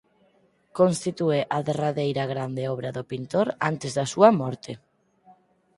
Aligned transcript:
Constitúe 0.79 1.39
a 1.55 1.57
derradeira 1.67 2.23
grande 2.33 2.63
obra 2.73 2.89
do 2.97 3.03
pintor 3.11 3.47
antes 3.71 3.91
da 3.97 4.05
súa 4.13 4.29
morte. 4.41 4.71